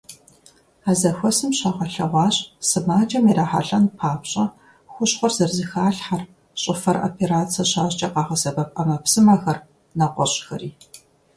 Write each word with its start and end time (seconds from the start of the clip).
А 0.89 0.91
зэхуэсым 0.99 1.51
щагъэлъэгъуащ 1.57 2.35
сымаджэм 2.67 3.25
ирахьэлӀэн 3.31 3.85
папщӀэ 3.97 4.45
хущхъуэр 4.93 5.33
зэрызэхалъхьэр, 5.37 6.23
щӀыфэр 6.61 6.97
операцэ 7.07 7.63
щащӏкӏэ 7.69 8.07
къагъэсэбэп 8.13 8.69
ӏэмэпсымэхэр, 8.75 9.57
нэгъуэщӀхэри. 9.97 10.69